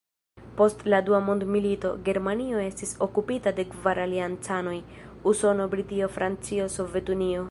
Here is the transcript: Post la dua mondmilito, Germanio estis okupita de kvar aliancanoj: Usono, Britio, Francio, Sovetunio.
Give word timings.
Post 0.59 0.79
la 0.91 0.99
dua 1.09 1.17
mondmilito, 1.25 1.91
Germanio 2.07 2.63
estis 2.63 2.95
okupita 3.07 3.53
de 3.59 3.67
kvar 3.75 4.03
aliancanoj: 4.07 4.75
Usono, 5.33 5.71
Britio, 5.75 6.11
Francio, 6.19 6.69
Sovetunio. 6.79 7.49